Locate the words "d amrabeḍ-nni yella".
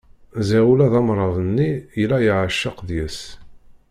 0.91-2.17